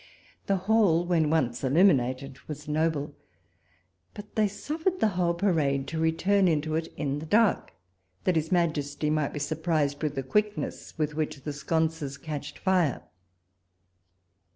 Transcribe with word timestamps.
The 0.47 0.55
Hall, 0.65 1.05
when 1.05 1.29
once 1.29 1.63
illuminated, 1.63 2.39
was 2.47 2.67
noble; 2.67 3.13
but 4.15 4.35
they 4.35 4.47
suffered 4.47 4.99
the 4.99 5.09
whole 5.09 5.35
parade 5.35 5.87
to 5.89 5.99
return 5.99 6.47
into 6.47 6.73
it 6.73 6.87
in 6.97 7.19
the 7.19 7.27
dark, 7.27 7.71
that 8.23 8.35
his 8.35 8.51
Majesty 8.51 9.11
might 9.11 9.31
be 9.31 9.37
surprised 9.39 10.01
with 10.01 10.15
the 10.15 10.23
quickness 10.23 10.97
with 10.97 11.13
which 11.13 11.43
the 11.43 11.53
sconces 11.53 12.17
catched 12.17 12.57
fire. 12.57 13.03